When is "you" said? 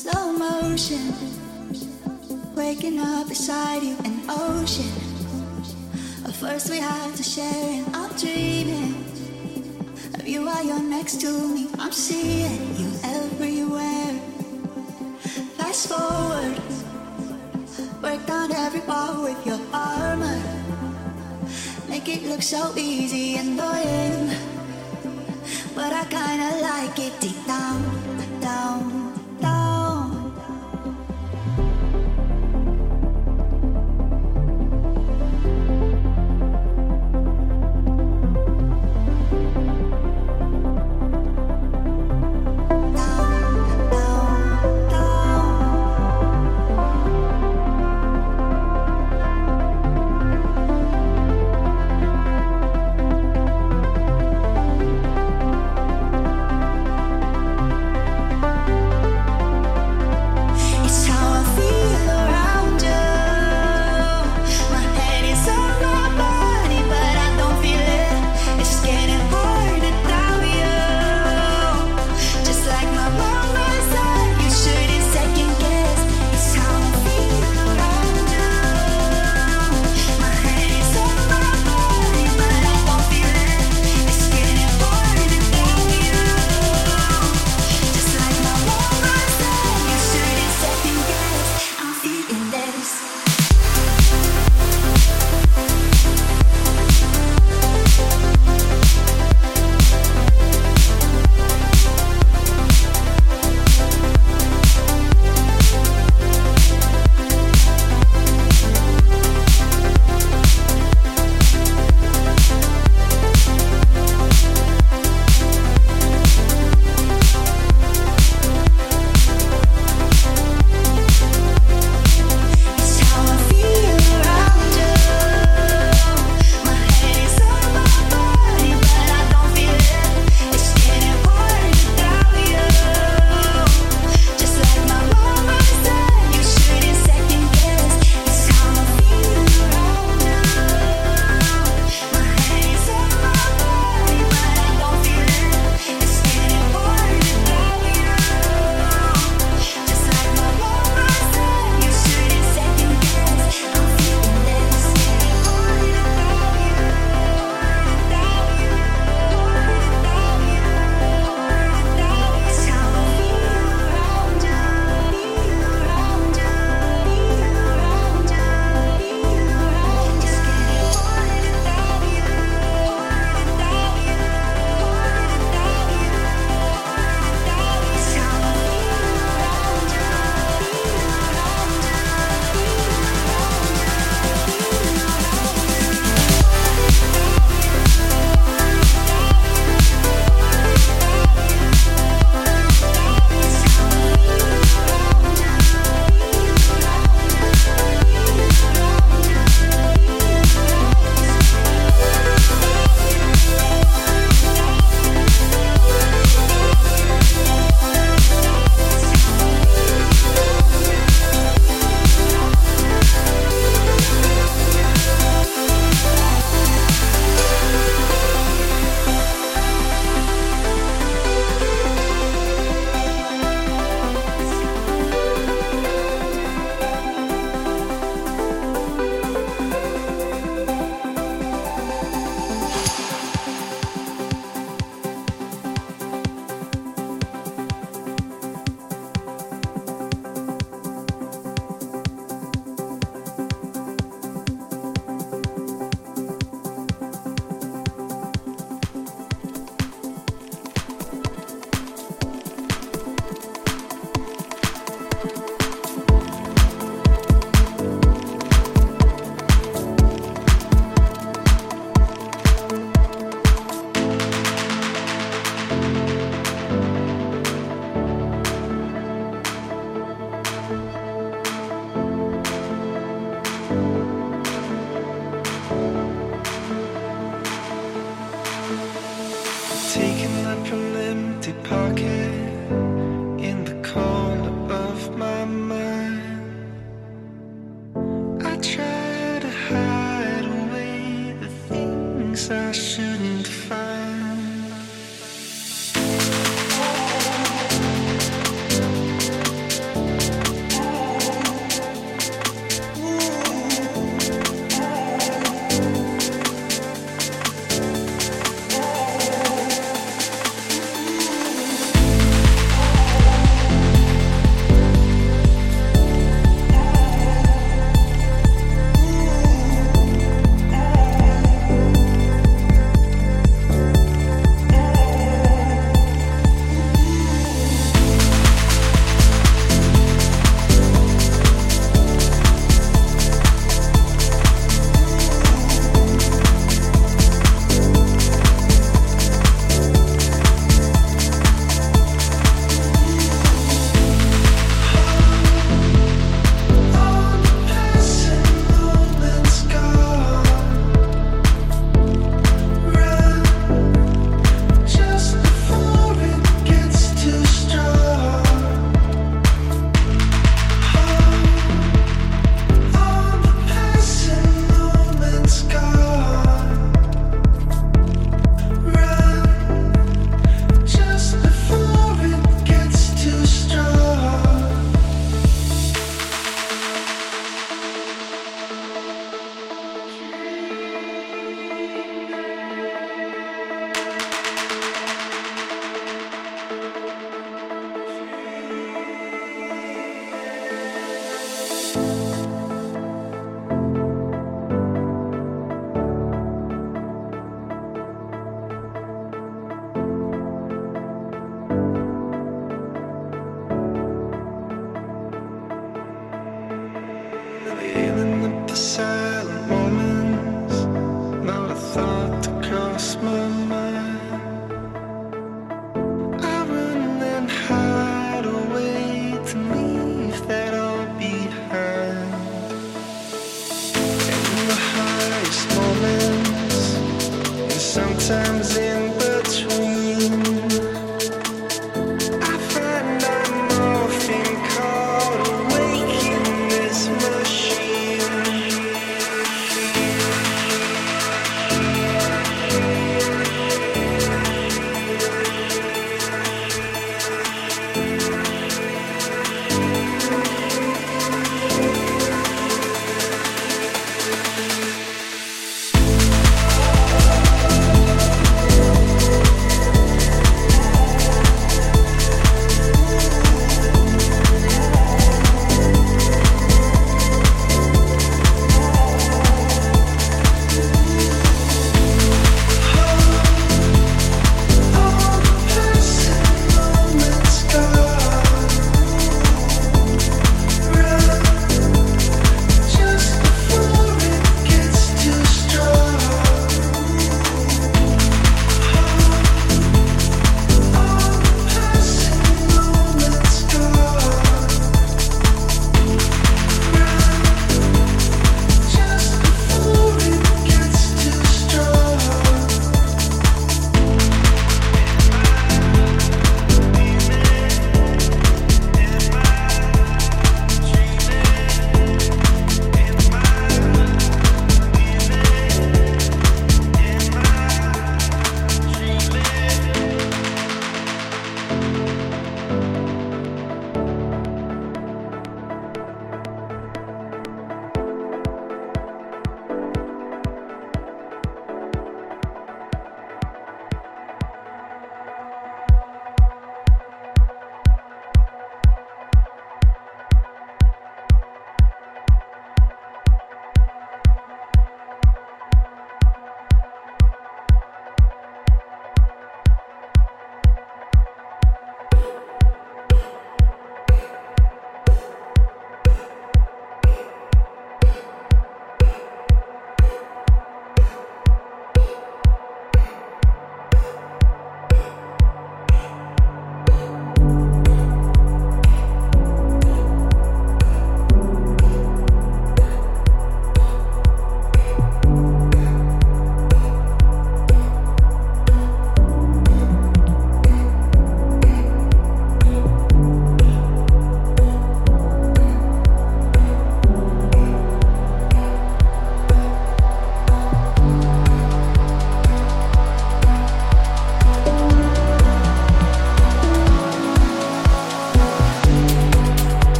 3.82-3.96, 10.26-10.46, 12.80-12.90